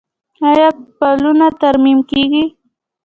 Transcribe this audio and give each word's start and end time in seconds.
آیا 0.49 0.67
پلونه 0.97 1.47
ترمیم 1.61 1.99
کیږي؟ 2.09 2.45